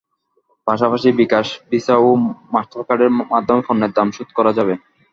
[0.67, 2.09] পাশাপাশি বিকাশ, ভিসা ও
[2.53, 4.73] মাস্টারকার্ডের মাধ্যমে পণ্যের দাম শোধ করা যাবে।